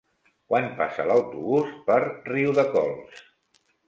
[0.51, 1.97] Quan passa l'autobús per
[2.31, 3.21] Riudecols?